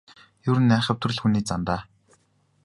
Ер 0.49 0.57
нь 0.61 0.75
айхавтар 0.77 1.11
л 1.15 1.19
хүний 1.21 1.43
зан 1.47 1.61
даа. 1.67 1.81